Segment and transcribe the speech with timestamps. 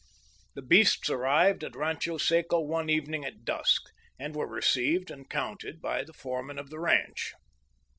[0.55, 3.83] The beasts arrived at Rancho Seco one evening at dusk;
[4.17, 7.35] and were received and counted by the foreman of the ranch.